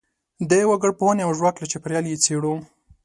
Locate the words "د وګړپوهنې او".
0.49-1.31